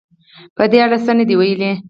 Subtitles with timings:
[0.55, 1.71] په دې اړه څه نه دې ویلي